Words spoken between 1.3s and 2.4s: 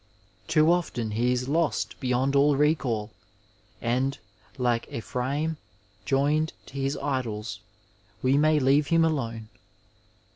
is lost beyond